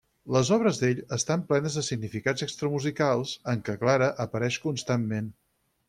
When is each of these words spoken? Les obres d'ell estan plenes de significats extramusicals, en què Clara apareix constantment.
Les 0.35 0.47
obres 0.55 0.79
d'ell 0.83 1.01
estan 1.17 1.43
plenes 1.51 1.77
de 1.79 1.83
significats 1.89 2.47
extramusicals, 2.47 3.35
en 3.55 3.65
què 3.69 3.79
Clara 3.85 4.13
apareix 4.29 4.63
constantment. 4.69 5.31